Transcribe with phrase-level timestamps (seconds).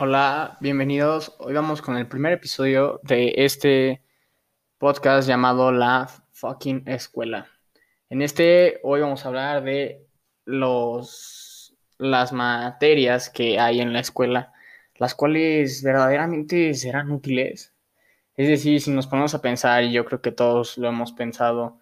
[0.00, 1.36] Hola, bienvenidos.
[1.38, 4.02] Hoy vamos con el primer episodio de este
[4.76, 7.46] podcast llamado La fucking escuela.
[8.10, 10.04] En este hoy vamos a hablar de
[10.46, 14.52] los las materias que hay en la escuela,
[14.96, 17.72] las cuales verdaderamente serán útiles.
[18.36, 21.78] Es decir, si nos ponemos a pensar, y yo creo que todos lo hemos pensado,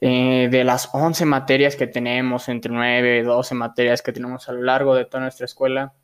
[0.00, 4.52] eh, de las 11 materias que tenemos, entre 9 y 12 materias que tenemos a
[4.52, 5.94] lo largo de toda nuestra escuela,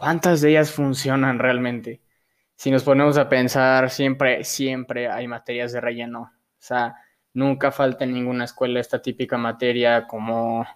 [0.00, 2.00] ¿cuántas de ellas funcionan realmente?
[2.56, 6.22] Si nos ponemos a pensar, siempre, siempre hay materias de relleno.
[6.22, 6.96] O sea,
[7.34, 10.66] nunca falta en ninguna escuela esta típica materia como,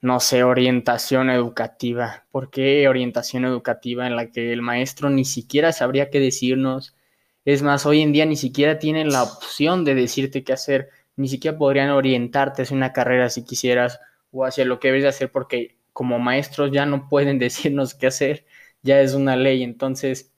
[0.00, 2.24] no sé, orientación educativa.
[2.30, 6.96] ¿Por qué orientación educativa en la que el maestro ni siquiera sabría qué decirnos?
[7.44, 11.28] Es más, hoy en día ni siquiera tienen la opción de decirte qué hacer, ni
[11.28, 15.32] siquiera podrían orientarte hacia una carrera si quisieras o hacia lo que debes de hacer
[15.32, 18.44] porque como maestros ya no pueden decirnos qué hacer,
[18.82, 19.62] ya es una ley.
[19.62, 20.32] Entonces,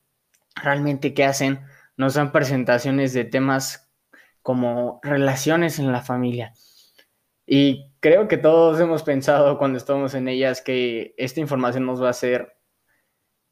[0.54, 1.60] realmente, ¿qué hacen?
[1.96, 3.90] Nos dan presentaciones de temas
[4.42, 6.52] como relaciones en la familia.
[7.46, 12.10] Y creo que todos hemos pensado cuando estamos en ellas que esta información nos va
[12.10, 12.56] a ser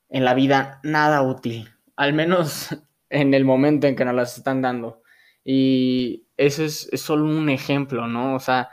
[0.09, 2.69] en la vida nada útil, al menos
[3.11, 5.03] en el momento en que nos las están dando.
[5.45, 8.35] Y eso es, es solo un ejemplo, ¿no?
[8.35, 8.71] O sea,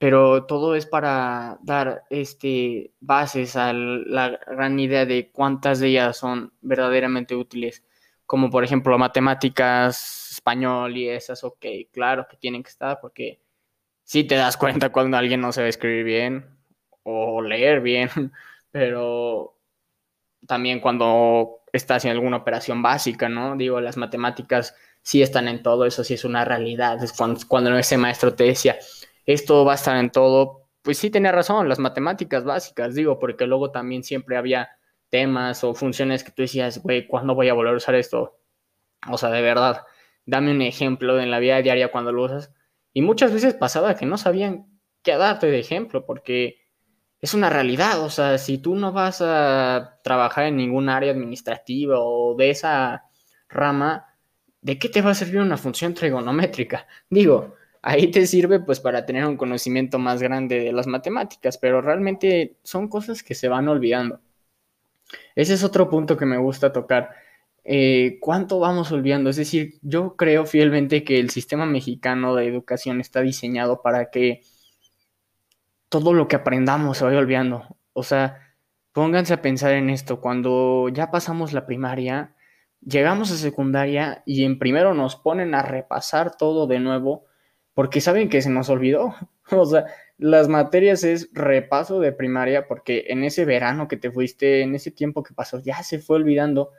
[0.00, 6.16] pero todo es para dar este, bases a la gran idea de cuántas de ellas
[6.16, 7.84] son verdaderamente útiles,
[8.24, 13.42] como por ejemplo matemáticas, español y esas, ok, claro que tienen que estar porque
[14.02, 16.46] si te das cuenta cuando alguien no sabe escribir bien
[17.02, 18.08] o leer bien,
[18.70, 19.58] pero
[20.46, 23.54] también cuando está haciendo alguna operación básica, ¿no?
[23.54, 27.76] Digo, las matemáticas sí están en todo, eso sí es una realidad, es cuando, cuando
[27.76, 28.78] ese maestro te decía,
[29.32, 30.68] esto va a estar en todo.
[30.82, 34.70] Pues sí tenía razón, las matemáticas básicas, digo, porque luego también siempre había
[35.10, 38.38] temas o funciones que tú decías, güey, ¿cuándo voy a volver a usar esto?
[39.10, 39.82] O sea, de verdad,
[40.26, 42.52] dame un ejemplo en la vida diaria cuando lo usas.
[42.92, 44.66] Y muchas veces pasaba que no sabían
[45.02, 46.60] qué darte de ejemplo, porque
[47.20, 51.96] es una realidad, o sea, si tú no vas a trabajar en ningún área administrativa
[51.98, 53.04] o de esa
[53.48, 54.06] rama,
[54.62, 56.86] ¿de qué te va a servir una función trigonométrica?
[57.10, 61.80] Digo, ahí te sirve pues para tener un conocimiento más grande de las matemáticas, pero
[61.80, 64.20] realmente son cosas que se van olvidando.
[65.34, 67.10] Ese es otro punto que me gusta tocar.
[67.64, 69.30] Eh, ¿Cuánto vamos olvidando?
[69.30, 74.42] Es decir, yo creo fielmente que el sistema mexicano de educación está diseñado para que
[75.88, 77.76] todo lo que aprendamos se vaya olvidando.
[77.92, 78.54] O sea,
[78.92, 80.20] pónganse a pensar en esto.
[80.20, 82.34] Cuando ya pasamos la primaria,
[82.80, 87.26] llegamos a secundaria y en primero nos ponen a repasar todo de nuevo
[87.80, 89.14] porque saben que se nos olvidó.
[89.52, 89.86] O sea,
[90.18, 94.90] las materias es repaso de primaria porque en ese verano que te fuiste, en ese
[94.90, 96.72] tiempo que pasó, ya se fue olvidando,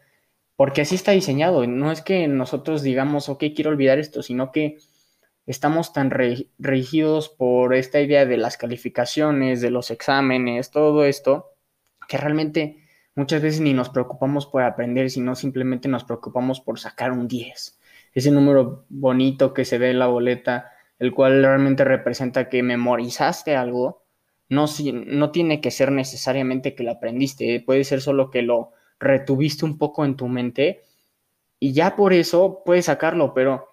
[0.55, 1.65] porque así está diseñado.
[1.65, 4.77] No es que nosotros digamos, ok, quiero olvidar esto, sino que
[5.47, 6.11] estamos tan
[6.59, 11.55] rígidos por esta idea de las calificaciones, de los exámenes, todo esto,
[12.07, 12.77] que realmente
[13.15, 17.79] muchas veces ni nos preocupamos por aprender, sino simplemente nos preocupamos por sacar un 10.
[18.13, 23.55] Ese número bonito que se ve en la boleta el cual realmente representa que memorizaste
[23.55, 24.03] algo,
[24.49, 24.67] no,
[25.07, 29.79] no tiene que ser necesariamente que lo aprendiste, puede ser solo que lo retuviste un
[29.79, 30.83] poco en tu mente
[31.59, 33.67] y ya por eso puedes sacarlo, pero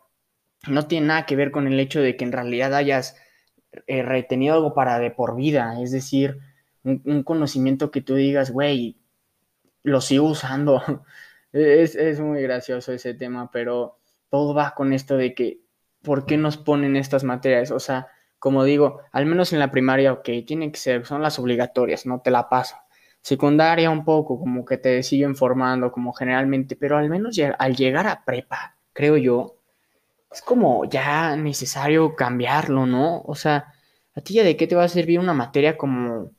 [0.68, 3.16] no tiene nada que ver con el hecho de que en realidad hayas
[3.86, 6.38] eh, retenido algo para de por vida, es decir,
[6.82, 8.96] un, un conocimiento que tú digas, güey,
[9.82, 10.82] lo sigo usando.
[11.52, 13.98] es, es muy gracioso ese tema, pero
[14.30, 15.67] todo va con esto de que
[16.02, 17.70] ¿por qué nos ponen estas materias?
[17.70, 21.38] O sea, como digo, al menos en la primaria, ok, tienen que ser, son las
[21.38, 22.76] obligatorias, no te la paso.
[23.20, 28.06] Secundaria un poco, como que te siguen formando, como generalmente, pero al menos al llegar
[28.06, 29.56] a prepa, creo yo,
[30.30, 33.22] es como ya necesario cambiarlo, ¿no?
[33.22, 33.72] O sea,
[34.14, 36.30] ¿a ti ya de qué te va a servir una materia como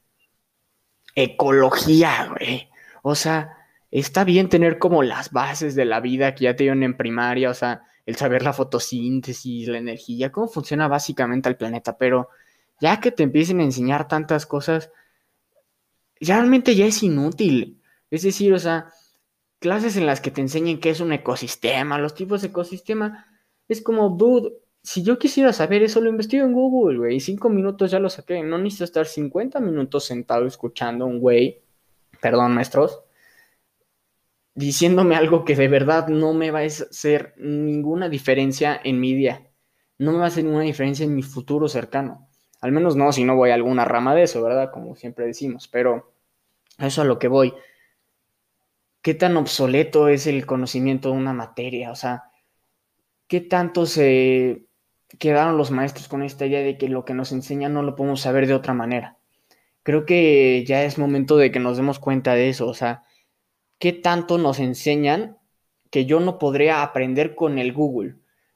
[1.15, 2.69] ecología, güey?
[3.01, 3.57] O sea,
[3.91, 7.49] está bien tener como las bases de la vida que ya te dieron en primaria,
[7.49, 12.29] o sea, el saber la fotosíntesis, la energía, cómo funciona básicamente el planeta, pero
[12.81, 14.91] ya que te empiecen a enseñar tantas cosas,
[16.19, 17.79] realmente ya es inútil.
[18.09, 18.91] Es decir, o sea,
[19.59, 23.27] clases en las que te enseñen qué es un ecosistema, los tipos de ecosistema,
[23.67, 27.91] es como, dude, si yo quisiera saber eso, lo investigo en Google, güey, cinco minutos
[27.91, 31.61] ya lo saqué, no necesito estar 50 minutos sentado escuchando a un güey,
[32.19, 33.01] perdón, maestros,
[34.59, 39.47] diciéndome algo que de verdad no me va a hacer ninguna diferencia en mi día.
[39.97, 42.27] No me va a hacer ninguna diferencia en mi futuro cercano.
[42.59, 44.69] Al menos no si no voy a alguna rama de eso, ¿verdad?
[44.73, 45.69] Como siempre decimos.
[45.69, 46.11] Pero
[46.77, 47.53] eso a lo que voy.
[49.01, 52.25] qué tan obsoleto es el conocimiento de una materia, o sea,
[53.27, 54.65] qué tanto se
[55.19, 58.19] quedaron los maestros con esta idea de que lo que nos enseñan no lo podemos
[58.19, 59.17] saber de otra manera.
[59.83, 63.03] Creo que ya es momento de que nos demos cuenta de eso, o sea,
[63.79, 65.37] qué tanto nos enseñan
[65.89, 68.15] que yo no podría aprender con el Google.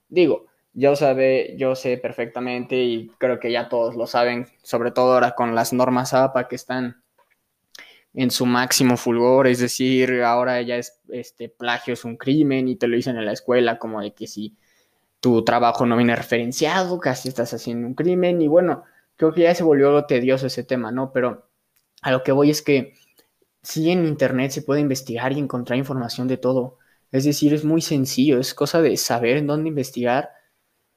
[0.09, 5.13] Digo, yo sabe, yo sé perfectamente y creo que ya todos lo saben, sobre todo
[5.13, 7.03] ahora con las normas APA que están
[8.13, 12.75] en su máximo fulgor, es decir, ahora ya es este plagio es un crimen y
[12.75, 14.55] te lo dicen en la escuela como de que si
[15.19, 18.83] tu trabajo no viene referenciado, casi estás haciendo un crimen y bueno,
[19.15, 21.11] creo que ya se volvió tedioso ese tema, ¿no?
[21.11, 21.49] Pero
[22.01, 22.93] a lo que voy es que
[23.63, 26.77] sí en internet se puede investigar y encontrar información de todo.
[27.11, 30.31] Es decir, es muy sencillo, es cosa de saber en dónde investigar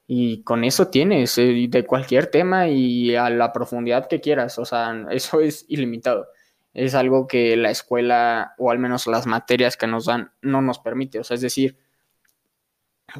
[0.07, 4.57] y con eso tienes eh, de cualquier tema y a la profundidad que quieras.
[4.59, 6.27] O sea, eso es ilimitado.
[6.73, 10.79] Es algo que la escuela o al menos las materias que nos dan no nos
[10.79, 11.19] permite.
[11.19, 11.77] O sea, es decir,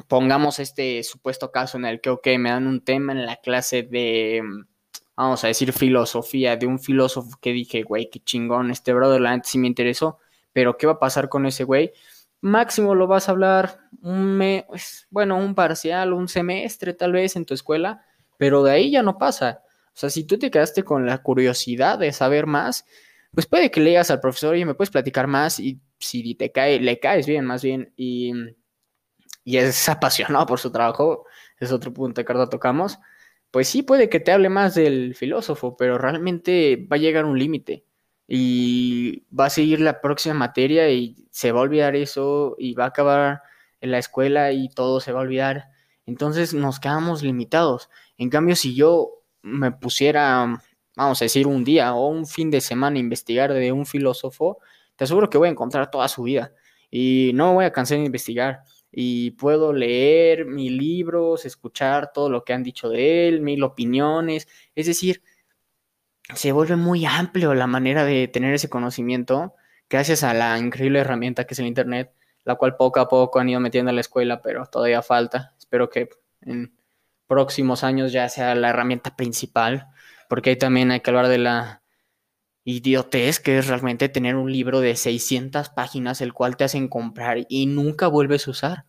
[0.08, 3.82] pongamos este supuesto caso en el que, ok, me dan un tema en la clase
[3.82, 4.42] de,
[5.24, 9.40] vamos a decir, filosofía, de un filósofo que dije, güey, qué chingón, este brother, la
[9.44, 10.18] sí me interesó,
[10.52, 11.92] pero ¿qué va a pasar con ese güey?
[12.40, 17.36] máximo lo vas a hablar un mes, pues, bueno, un parcial, un semestre tal vez
[17.36, 18.04] en tu escuela,
[18.36, 19.62] pero de ahí ya no pasa.
[19.88, 22.84] O sea, si tú te quedaste con la curiosidad de saber más,
[23.32, 26.80] pues puede que leas al profesor y me puedes platicar más y si te cae,
[26.80, 28.32] le caes bien, más bien, y,
[29.44, 31.26] y es apasionado por su trabajo,
[31.58, 32.98] es otro punto que ahora tocamos,
[33.50, 37.38] pues sí puede que te hable más del filósofo, pero realmente va a llegar un
[37.38, 37.84] límite
[38.26, 42.84] y va a seguir la próxima materia y se va a olvidar eso y va
[42.84, 43.42] a acabar
[43.80, 45.70] en la escuela y todo se va a olvidar.
[46.06, 47.88] Entonces nos quedamos limitados.
[48.18, 50.60] En cambio, si yo me pusiera,
[50.96, 54.58] vamos a decir, un día o un fin de semana a investigar de un filósofo,
[54.96, 56.52] te aseguro que voy a encontrar toda su vida
[56.90, 58.62] y no voy a cansar de investigar.
[58.90, 64.48] Y puedo leer mil libros, escuchar todo lo que han dicho de él, mil opiniones.
[64.74, 65.22] Es decir,
[66.34, 69.54] se vuelve muy amplio la manera de tener ese conocimiento
[69.88, 72.12] gracias a la increíble herramienta que es el Internet,
[72.44, 75.54] la cual poco a poco han ido metiendo a la escuela, pero todavía falta.
[75.58, 76.08] Espero que
[76.42, 76.74] en
[77.26, 79.88] próximos años ya sea la herramienta principal,
[80.28, 81.82] porque ahí también hay que hablar de la
[82.64, 87.46] idiotez que es realmente tener un libro de 600 páginas el cual te hacen comprar
[87.48, 88.84] y nunca vuelves a usar.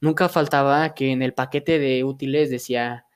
[0.00, 3.06] Nunca faltaba que en el paquete de útiles decía,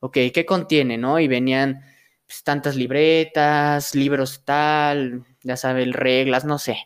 [0.00, 0.98] ok, ¿qué contiene?
[0.98, 1.18] ¿No?
[1.18, 1.82] Y venían
[2.26, 6.76] pues, tantas libretas, libros tal, ya sabes, reglas, no sé.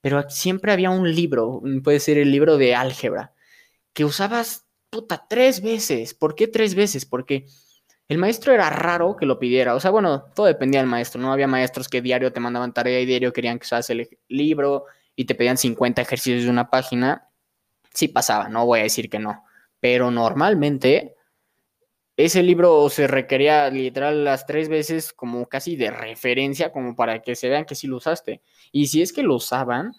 [0.00, 3.32] Pero siempre había un libro, puede ser el libro de álgebra,
[3.92, 6.14] que usabas, puta, tres veces.
[6.14, 7.06] ¿Por qué tres veces?
[7.06, 7.46] Porque
[8.08, 9.74] el maestro era raro que lo pidiera.
[9.74, 11.32] O sea, bueno, todo dependía del maestro, ¿no?
[11.32, 15.26] Había maestros que diario te mandaban tarea y diario querían que usaras el libro y
[15.26, 17.28] te pedían 50 ejercicios de una página.
[17.92, 19.44] Sí pasaba, no voy a decir que no.
[19.80, 21.16] Pero normalmente
[22.16, 27.36] ese libro se requería literal las tres veces como casi de referencia, como para que
[27.36, 28.42] se vean que sí lo usaste.
[28.72, 29.92] Y si es que lo usaban,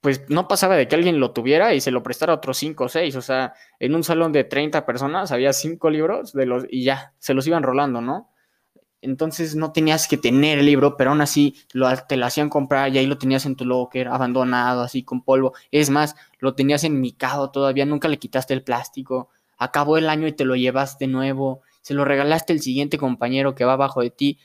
[0.00, 2.88] pues no pasaba de que alguien lo tuviera y se lo prestara otros cinco o
[2.88, 3.16] seis.
[3.16, 7.12] O sea, en un salón de 30 personas había cinco libros de los, y ya,
[7.18, 8.30] se los iban rolando, ¿no?
[9.02, 12.94] Entonces no tenías que tener el libro, pero aún así lo, te lo hacían comprar
[12.94, 15.54] y ahí lo tenías en tu locker, abandonado, así con polvo.
[15.70, 19.30] Es más, lo tenías enmicado todavía, nunca le quitaste el plástico
[19.60, 23.54] acabó el año y te lo llevas de nuevo, se lo regalaste al siguiente compañero
[23.54, 24.38] que va abajo de ti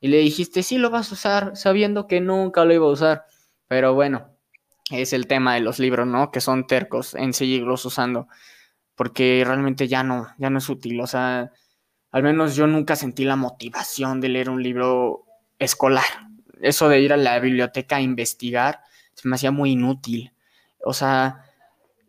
[0.00, 3.24] y le dijiste, sí lo vas a usar, sabiendo que nunca lo iba a usar.
[3.68, 4.33] Pero bueno,
[4.90, 6.30] es el tema de los libros, ¿no?
[6.30, 8.28] Que son tercos en seguirlos usando,
[8.94, 11.00] porque realmente ya no, ya no es útil.
[11.00, 11.52] O sea,
[12.10, 15.24] al menos yo nunca sentí la motivación de leer un libro
[15.58, 16.04] escolar.
[16.60, 18.82] Eso de ir a la biblioteca a investigar
[19.14, 20.32] se me hacía muy inútil.
[20.84, 21.44] O sea,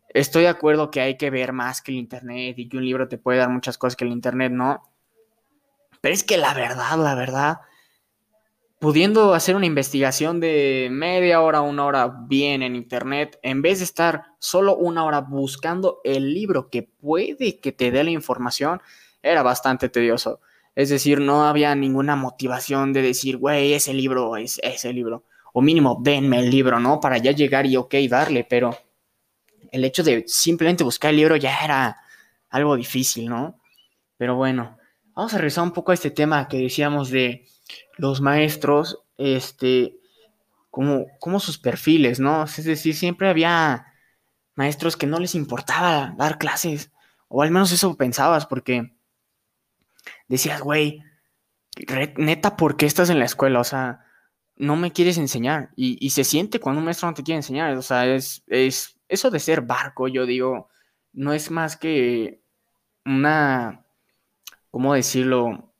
[0.09, 3.07] estoy de acuerdo que hay que ver más que el Internet y que un libro
[3.07, 4.83] te puede dar muchas cosas que el Internet no.
[6.01, 7.61] Pero es que la verdad, la verdad,
[8.79, 13.85] pudiendo hacer una investigación de media hora, una hora bien en Internet, en vez de
[13.85, 18.81] estar solo una hora buscando el libro que puede que te dé la información,
[19.21, 20.41] era bastante tedioso.
[20.75, 25.23] Es decir, no había ninguna motivación de decir, güey, ese libro es ese libro.
[25.53, 26.99] O mínimo, denme el libro, ¿no?
[26.99, 28.77] Para ya llegar y, ok, darle, pero
[29.71, 31.97] el hecho de simplemente buscar el libro ya era
[32.49, 33.59] algo difícil, ¿no?
[34.17, 34.77] Pero bueno,
[35.13, 37.47] vamos a regresar un poco a este tema que decíamos de
[37.97, 39.97] los maestros, este,
[40.69, 42.43] como, sus perfiles, ¿no?
[42.43, 43.93] Es decir, siempre había
[44.55, 46.91] maestros que no les importaba dar clases,
[47.27, 48.93] o al menos eso pensabas, porque
[50.27, 51.01] decías, güey,
[52.17, 53.59] neta, ¿por qué estás en la escuela?
[53.59, 54.05] O sea,
[54.55, 55.71] no me quieres enseñar.
[55.75, 57.75] Y, se siente cuando un maestro no te quiere enseñar.
[57.77, 60.69] O sea, es, es eso de ser barco, yo digo,
[61.13, 62.41] no es más que
[63.05, 63.85] una,
[64.71, 65.73] ¿cómo decirlo?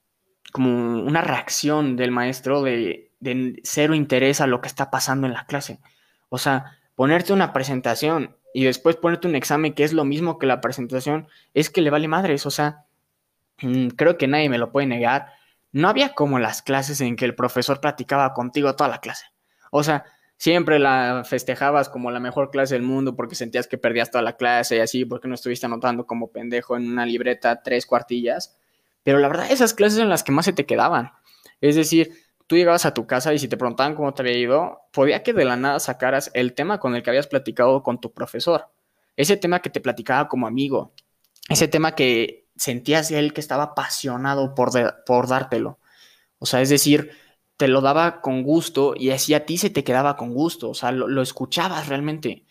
[0.55, 5.33] Como una reacción del maestro de, de cero interés a lo que está pasando en
[5.33, 5.79] la clase.
[6.29, 10.47] O sea, ponerte una presentación y después ponerte un examen que es lo mismo que
[10.47, 12.45] la presentación, es que le vale madres.
[12.45, 12.85] O sea,
[13.61, 15.33] mm, creo que nadie me lo puede negar.
[15.73, 19.25] No había como las clases en que el profesor platicaba contigo toda la clase.
[19.71, 20.05] O sea,
[20.37, 24.37] siempre la festejabas como la mejor clase del mundo porque sentías que perdías toda la
[24.37, 28.57] clase y así, porque no estuviste anotando como pendejo en una libreta tres cuartillas.
[29.05, 31.11] Pero la verdad, esas clases son las que más se te quedaban.
[31.61, 32.11] Es decir,
[32.47, 35.31] tú llegabas a tu casa y si te preguntaban cómo te había ido, podía que
[35.31, 38.71] de la nada sacaras el tema con el que habías platicado con tu profesor.
[39.15, 40.91] Ese tema que te platicaba como amigo.
[41.49, 44.71] Ese tema que sentías él que estaba apasionado por,
[45.05, 45.77] por dártelo.
[46.39, 47.11] O sea, es decir,
[47.57, 50.73] te lo daba con gusto y así a ti se te quedaba con gusto, o
[50.73, 52.44] sea, lo, escuchabas realmente.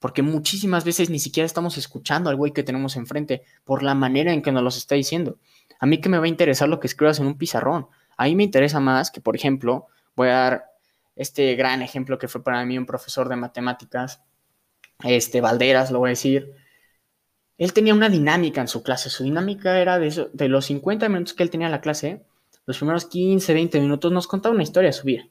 [0.00, 4.32] Porque muchísimas veces ni siquiera estamos escuchando al güey que tenemos enfrente por la manera
[4.32, 5.38] en que nos lo está diciendo.
[5.78, 7.86] A mí que me va a interesar lo que escribas en un pizarrón.
[8.16, 10.64] A mí me interesa más que, por ejemplo, voy a dar
[11.14, 14.22] este gran ejemplo que fue para mí un profesor de matemáticas,
[15.04, 16.52] este Valderas, lo voy a decir.
[17.58, 19.10] Él tenía una dinámica en su clase.
[19.10, 22.24] Su dinámica era de, de los 50 minutos que él tenía en la clase,
[22.66, 25.26] los primeros 15, 20 minutos nos contaba una historia de su vida.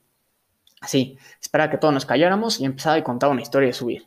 [0.82, 4.04] Así, esperaba que todos nos calláramos y empezaba a contar una historia de su vida.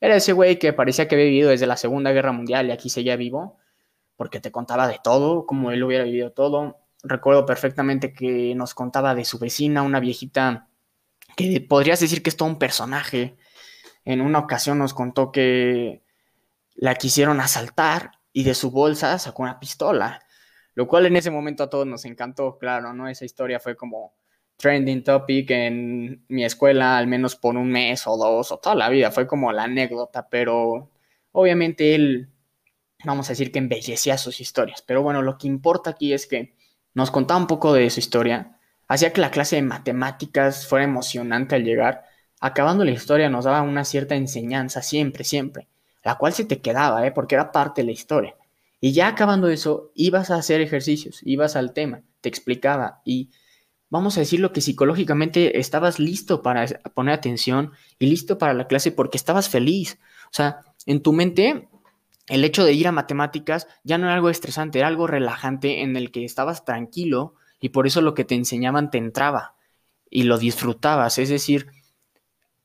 [0.00, 2.90] Era ese güey que parecía que había vivido desde la Segunda Guerra Mundial y aquí
[2.90, 3.58] seguía vivo,
[4.16, 6.78] porque te contaba de todo, como él hubiera vivido todo.
[7.02, 10.68] Recuerdo perfectamente que nos contaba de su vecina, una viejita
[11.36, 13.36] que podrías decir que es todo un personaje.
[14.04, 16.02] En una ocasión nos contó que
[16.74, 20.22] la quisieron asaltar y de su bolsa sacó una pistola
[20.78, 23.08] lo cual en ese momento a todos nos encantó, claro, ¿no?
[23.08, 24.14] Esa historia fue como
[24.58, 28.88] trending topic en mi escuela, al menos por un mes o dos, o toda la
[28.90, 30.90] vida, fue como la anécdota, pero
[31.32, 32.28] obviamente él,
[33.04, 36.56] vamos a decir que embellecía sus historias, pero bueno, lo que importa aquí es que
[36.92, 41.54] nos contaba un poco de su historia, hacía que la clase de matemáticas fuera emocionante
[41.54, 42.04] al llegar,
[42.40, 45.68] acabando la historia nos daba una cierta enseñanza siempre, siempre,
[46.02, 47.12] la cual se te quedaba, ¿eh?
[47.12, 48.34] porque era parte de la historia.
[48.80, 53.30] Y ya acabando eso, ibas a hacer ejercicios, ibas al tema, te explicaba y
[53.90, 58.92] vamos a decirlo que psicológicamente estabas listo para poner atención y listo para la clase
[58.92, 59.98] porque estabas feliz.
[60.26, 61.68] O sea, en tu mente
[62.28, 65.96] el hecho de ir a matemáticas ya no era algo estresante, era algo relajante en
[65.96, 69.54] el que estabas tranquilo y por eso lo que te enseñaban te entraba
[70.10, 71.18] y lo disfrutabas.
[71.18, 71.68] Es decir,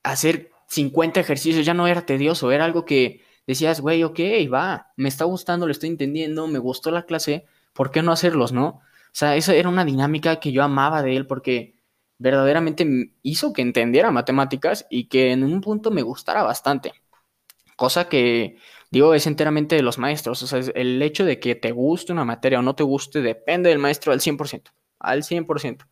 [0.04, 4.20] hacer 50 ejercicios ya no era tedioso, era algo que decías, güey, ok,
[4.54, 8.52] va, me está gustando, lo estoy entendiendo, me gustó la clase, ¿por qué no hacerlos,
[8.52, 8.82] no?
[9.14, 11.76] Sea, esa era una dinámica que yo amaba de él porque
[12.18, 16.94] verdaderamente hizo que entendiera matemáticas y que en un punto me gustara bastante.
[17.76, 18.58] Cosa que,
[18.92, 20.42] digo, es enteramente de los maestros.
[20.44, 23.70] O sea, el hecho de que te guste una materia o no te guste depende
[23.70, 24.72] del maestro al 100%.
[25.00, 25.86] Al 100%.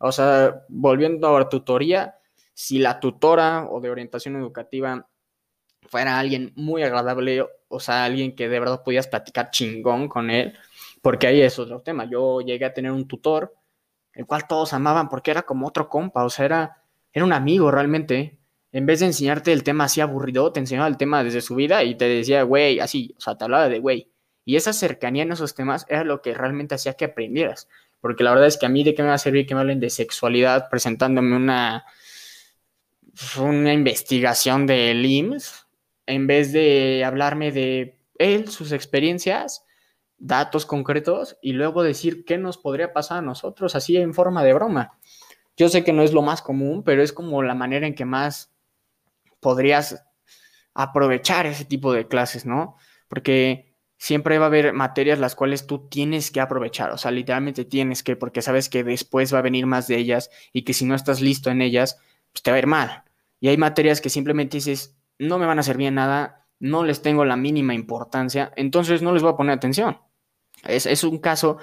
[0.00, 2.16] O sea, volviendo a la tutoría,
[2.52, 5.08] si la tutora o de orientación educativa
[5.88, 10.58] fuera alguien muy agradable, o sea, alguien que de verdad podías platicar chingón con él,
[11.02, 12.04] porque ahí es otro tema.
[12.04, 13.54] Yo llegué a tener un tutor,
[14.12, 17.70] el cual todos amaban porque era como otro compa, o sea, era, era un amigo
[17.70, 18.38] realmente.
[18.72, 21.82] En vez de enseñarte el tema así aburrido, te enseñaba el tema desde su vida
[21.84, 24.10] y te decía, güey, así, o sea, te hablaba de güey.
[24.44, 27.68] Y esa cercanía en esos temas era lo que realmente hacía que aprendieras.
[28.00, 29.60] Porque la verdad es que a mí de qué me va a servir que me
[29.60, 31.84] hablen de sexualidad presentándome una,
[33.38, 35.66] una investigación del IMSS
[36.06, 39.64] en vez de hablarme de él, sus experiencias,
[40.18, 44.54] datos concretos y luego decir qué nos podría pasar a nosotros así en forma de
[44.54, 44.98] broma.
[45.56, 48.04] Yo sé que no es lo más común, pero es como la manera en que
[48.04, 48.52] más
[49.40, 50.04] podrías
[50.74, 52.76] aprovechar ese tipo de clases, ¿no?
[53.08, 57.64] Porque siempre va a haber materias las cuales tú tienes que aprovechar, o sea, literalmente
[57.64, 60.84] tienes que, porque sabes que después va a venir más de ellas y que si
[60.84, 61.98] no estás listo en ellas,
[62.32, 63.04] pues te va a ir mal.
[63.40, 67.02] Y hay materias que simplemente dices, no me van a servir en nada, no les
[67.02, 69.98] tengo la mínima importancia, entonces no les voy a poner atención.
[70.64, 71.58] Es, es un caso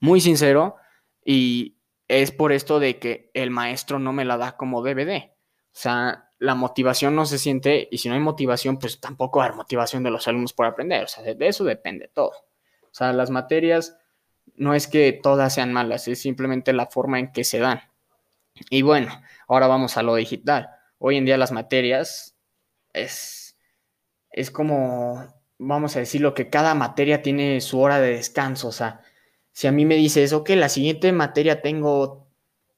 [0.00, 0.76] muy sincero
[1.24, 1.76] y
[2.08, 5.30] es por esto de que el maestro no me la da como DVD.
[5.30, 9.52] O sea, la motivación no se siente y si no hay motivación, pues tampoco hay
[9.52, 11.04] motivación de los alumnos por aprender.
[11.04, 12.32] O sea, de eso depende todo.
[12.82, 13.96] O sea, las materias
[14.56, 17.80] no es que todas sean malas, es simplemente la forma en que se dan.
[18.70, 20.68] Y bueno, ahora vamos a lo digital.
[20.98, 22.36] Hoy en día las materias
[22.92, 23.56] es,
[24.30, 25.24] es como,
[25.66, 28.68] vamos a decirlo, que cada materia tiene su hora de descanso.
[28.68, 29.00] O sea,
[29.52, 32.22] si a mí me dices, ok, la siguiente materia tengo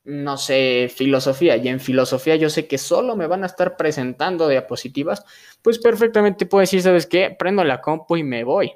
[0.04, 4.48] no sé, filosofía, y en filosofía yo sé que solo me van a estar presentando
[4.48, 5.24] diapositivas,
[5.62, 7.34] pues perfectamente puedo decir, ¿sabes qué?
[7.38, 8.72] Prendo la compu y me voy.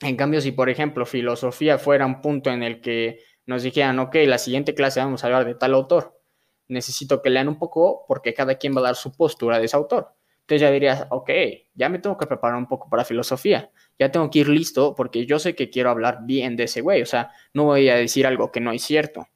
[0.00, 4.16] En cambio, si por ejemplo filosofía fuera un punto en el que nos dijeran, ok,
[4.26, 6.20] la siguiente clase vamos a hablar de tal autor,
[6.66, 9.76] necesito que lean un poco porque cada quien va a dar su postura de ese
[9.76, 10.14] autor.
[10.48, 11.30] Entonces ya dirías, ok,
[11.74, 15.26] ya me tengo que preparar un poco para filosofía, ya tengo que ir listo porque
[15.26, 18.26] yo sé que quiero hablar bien de ese güey, o sea, no voy a decir
[18.26, 19.28] algo que no es cierto.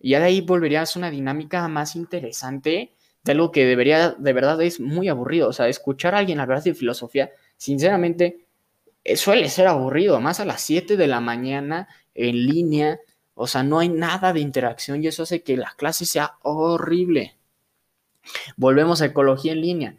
[0.00, 4.32] Y ya de ahí volverías a una dinámica más interesante de algo que debería, de
[4.32, 8.46] verdad es muy aburrido, o sea, escuchar a alguien hablar de filosofía, sinceramente,
[9.04, 13.00] eh, suele ser aburrido, más a las 7 de la mañana en línea,
[13.34, 17.36] o sea, no hay nada de interacción y eso hace que la clase sea horrible.
[18.56, 19.96] Volvemos a ecología en línea.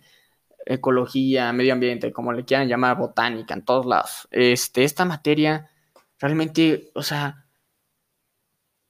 [0.66, 4.28] Ecología, medio ambiente, como le quieran llamar, botánica, en todos lados.
[4.32, 5.70] Este, esta materia
[6.20, 7.46] realmente, o sea,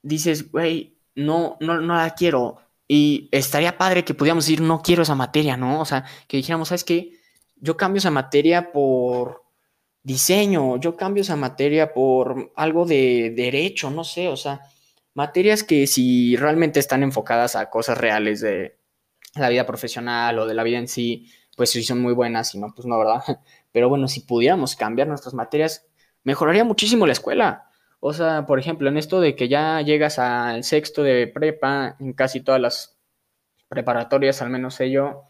[0.02, 2.58] dices, güey, no, no, no la quiero.
[2.88, 5.80] Y estaría padre que pudiéramos decir, no quiero esa materia, ¿no?
[5.80, 7.12] O sea, que dijéramos, ¿sabes qué?
[7.56, 9.42] Yo cambio esa materia por
[10.02, 14.60] diseño, yo cambio esa materia por algo de derecho, no sé, o sea,
[15.14, 18.78] materias que si realmente están enfocadas a cosas reales de
[19.34, 22.58] la vida profesional o de la vida en sí, pues sí son muy buenas, y
[22.60, 23.22] no, pues no, ¿verdad?
[23.72, 25.86] Pero bueno, si pudiéramos cambiar nuestras materias,
[26.22, 27.70] mejoraría muchísimo la escuela.
[28.00, 32.12] O sea, por ejemplo, en esto de que ya llegas al sexto de prepa, en
[32.12, 32.98] casi todas las
[33.68, 35.24] preparatorias, al menos sé yo,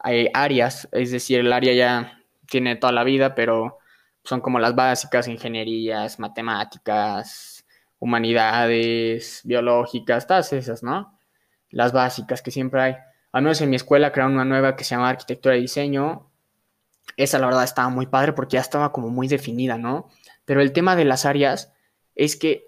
[0.00, 3.78] hay áreas, es decir, el área ya tiene toda la vida, pero
[4.24, 7.66] son como las básicas, ingenierías, matemáticas,
[7.98, 11.18] humanidades, biológicas, todas esas, ¿no?
[11.70, 12.96] Las básicas que siempre hay.
[13.32, 16.30] Al menos en mi escuela crearon una nueva que se llama arquitectura y diseño.
[17.16, 20.08] Esa la verdad estaba muy padre porque ya estaba como muy definida, ¿no?
[20.44, 21.72] Pero el tema de las áreas
[22.14, 22.64] es que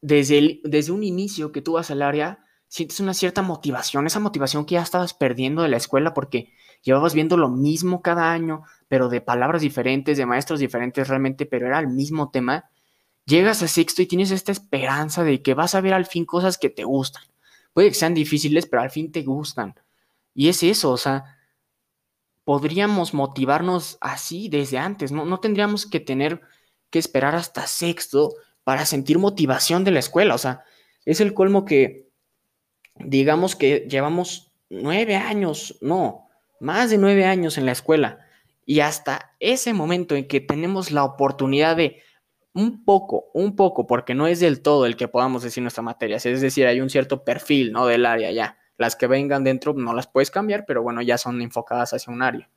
[0.00, 4.66] desde, desde un inicio que tú vas al área, sientes una cierta motivación, esa motivación
[4.66, 6.52] que ya estabas perdiendo de la escuela porque
[6.82, 11.66] llevabas viendo lo mismo cada año, pero de palabras diferentes, de maestros diferentes realmente, pero
[11.66, 12.70] era el mismo tema.
[13.24, 16.58] Llegas a sexto y tienes esta esperanza de que vas a ver al fin cosas
[16.58, 17.24] que te gustan.
[17.76, 19.74] Puede que sean difíciles, pero al fin te gustan.
[20.32, 21.36] Y es eso, o sea,
[22.42, 26.40] podríamos motivarnos así desde antes, no, no tendríamos que tener
[26.88, 28.32] que esperar hasta sexto
[28.64, 30.64] para sentir motivación de la escuela, o sea,
[31.04, 32.08] es el colmo que,
[32.94, 36.28] digamos que llevamos nueve años, no,
[36.60, 38.20] más de nueve años en la escuela.
[38.64, 42.00] Y hasta ese momento en que tenemos la oportunidad de
[42.56, 46.16] un poco, un poco, porque no es del todo el que podamos decir nuestra materia,
[46.16, 47.86] es decir, hay un cierto perfil, ¿no?
[47.86, 48.58] Del área ya.
[48.78, 52.22] Las que vengan dentro no las puedes cambiar, pero bueno, ya son enfocadas hacia un
[52.22, 52.48] área.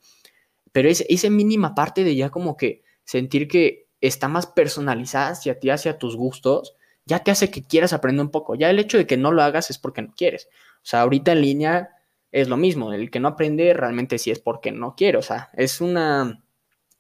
[0.72, 5.60] Pero es, esa mínima parte de ya como que sentir que está más personalizada hacia
[5.60, 8.56] ti, hacia tus gustos, ya te hace que quieras aprender un poco.
[8.56, 10.48] Ya el hecho de que no lo hagas es porque no quieres.
[10.78, 11.90] O sea, ahorita en línea
[12.32, 12.94] es lo mismo.
[12.94, 15.18] El que no aprende realmente sí es porque no quiere.
[15.18, 16.42] O sea, es una,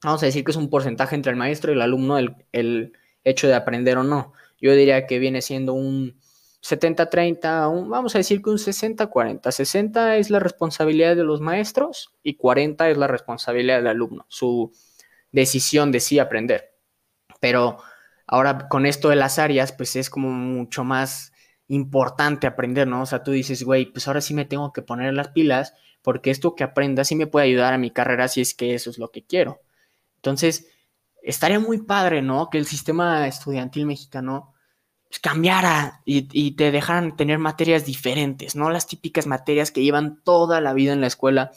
[0.03, 2.93] vamos a decir que es un porcentaje entre el maestro y el alumno el,
[3.25, 4.33] hecho de aprender o no.
[4.61, 6.19] Yo diría que viene siendo un
[6.63, 9.51] 70-30, vamos a decir que un 60-40.
[9.51, 14.71] 60 es la responsabilidad de los maestros y 40 es la responsabilidad del alumno, su
[15.31, 16.75] decisión de sí aprender.
[17.39, 17.77] Pero
[18.25, 21.33] ahora con esto de las áreas, pues es como mucho más
[21.67, 23.03] importante aprender, ¿no?
[23.03, 26.31] O sea, tú dices, güey, pues ahora sí me tengo que poner las pilas porque
[26.31, 28.97] esto que aprenda sí me puede ayudar a mi carrera si es que eso es
[28.97, 29.61] lo que quiero.
[30.19, 30.67] Entonces,
[31.23, 32.49] estaría muy padre, ¿no?
[32.49, 34.53] Que el sistema estudiantil mexicano
[35.07, 40.21] pues, cambiara y, y, te dejaran tener materias diferentes, no las típicas materias que llevan
[40.23, 41.51] toda la vida en la escuela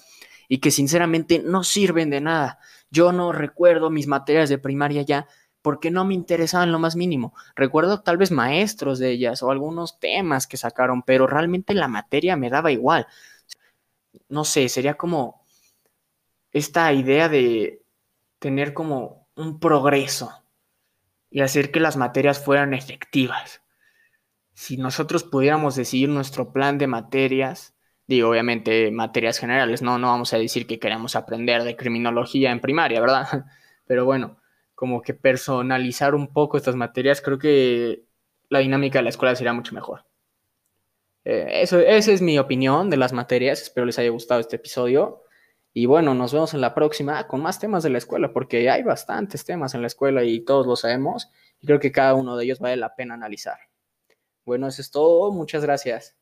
[0.48, 2.58] y que sinceramente no sirven de nada.
[2.90, 5.26] Yo no recuerdo mis materias de primaria ya
[5.62, 7.34] porque no me interesaban lo más mínimo.
[7.56, 12.36] Recuerdo tal vez maestros de ellas o algunos temas que sacaron, pero realmente la materia
[12.36, 13.06] me daba igual.
[14.28, 15.44] No sé, sería como
[16.52, 17.81] esta idea de
[18.42, 20.44] tener como un progreso
[21.30, 23.62] y hacer que las materias fueran efectivas.
[24.52, 27.74] Si nosotros pudiéramos decidir nuestro plan de materias,
[28.08, 32.60] digo obviamente materias generales, no, no vamos a decir que queremos aprender de criminología en
[32.60, 33.46] primaria, ¿verdad?
[33.86, 34.38] Pero bueno,
[34.74, 38.02] como que personalizar un poco estas materias, creo que
[38.48, 40.04] la dinámica de la escuela sería mucho mejor.
[41.24, 43.62] Eh, eso, esa es mi opinión de las materias.
[43.62, 45.22] Espero les haya gustado este episodio.
[45.74, 48.82] Y bueno, nos vemos en la próxima con más temas de la escuela, porque hay
[48.82, 51.30] bastantes temas en la escuela y todos lo sabemos.
[51.60, 53.58] Y creo que cada uno de ellos vale la pena analizar.
[54.44, 55.32] Bueno, eso es todo.
[55.32, 56.16] Muchas gracias.